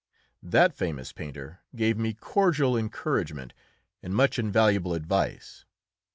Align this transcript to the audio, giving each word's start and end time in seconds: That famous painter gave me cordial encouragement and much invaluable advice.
That 0.41 0.73
famous 0.73 1.13
painter 1.13 1.59
gave 1.75 1.95
me 1.95 2.15
cordial 2.15 2.75
encouragement 2.75 3.53
and 4.01 4.15
much 4.15 4.39
invaluable 4.39 4.95
advice. 4.95 5.63